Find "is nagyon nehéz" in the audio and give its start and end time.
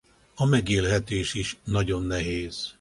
1.33-2.69